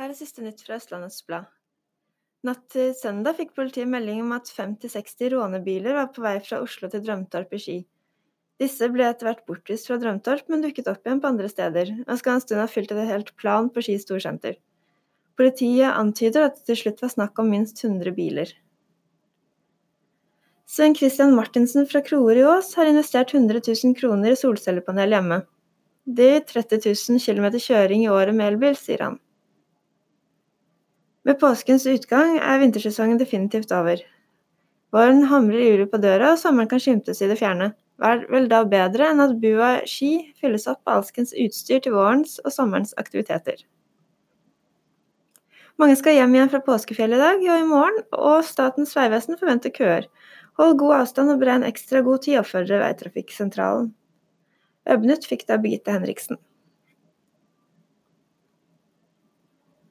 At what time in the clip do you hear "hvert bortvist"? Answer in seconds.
9.28-9.90